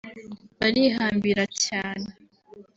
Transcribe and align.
barihambira 0.59 1.43
cyane 1.63 2.09